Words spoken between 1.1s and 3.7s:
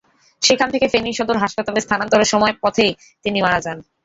সদর হাসপাতালে স্থানান্তরের সময় পথেই তিনি মারা